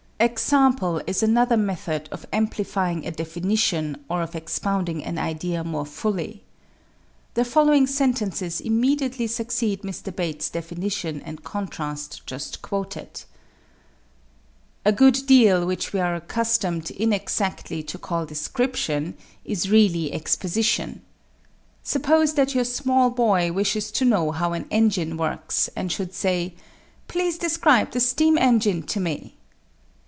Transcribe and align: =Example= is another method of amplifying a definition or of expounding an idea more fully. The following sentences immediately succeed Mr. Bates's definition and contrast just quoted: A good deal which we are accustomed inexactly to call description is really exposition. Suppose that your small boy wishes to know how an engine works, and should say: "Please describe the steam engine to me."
=Example= 0.23 1.01
is 1.07 1.23
another 1.23 1.57
method 1.57 2.07
of 2.11 2.27
amplifying 2.31 3.07
a 3.07 3.11
definition 3.11 4.05
or 4.07 4.21
of 4.21 4.35
expounding 4.35 5.03
an 5.03 5.17
idea 5.17 5.63
more 5.63 5.83
fully. 5.83 6.43
The 7.33 7.43
following 7.43 7.87
sentences 7.87 8.61
immediately 8.61 9.25
succeed 9.25 9.81
Mr. 9.81 10.15
Bates's 10.15 10.51
definition 10.51 11.21
and 11.21 11.43
contrast 11.43 12.21
just 12.27 12.61
quoted: 12.61 13.23
A 14.85 14.91
good 14.91 15.25
deal 15.25 15.65
which 15.65 15.91
we 15.91 15.99
are 15.99 16.13
accustomed 16.13 16.91
inexactly 16.91 17.81
to 17.81 17.97
call 17.97 18.27
description 18.27 19.15
is 19.43 19.71
really 19.71 20.13
exposition. 20.13 21.01
Suppose 21.81 22.35
that 22.35 22.53
your 22.53 22.63
small 22.65 23.09
boy 23.09 23.51
wishes 23.51 23.89
to 23.93 24.05
know 24.05 24.29
how 24.29 24.53
an 24.53 24.67
engine 24.69 25.17
works, 25.17 25.67
and 25.75 25.91
should 25.91 26.13
say: 26.13 26.53
"Please 27.07 27.39
describe 27.39 27.89
the 27.89 27.99
steam 27.99 28.37
engine 28.37 28.83
to 28.83 28.99
me." 28.99 29.35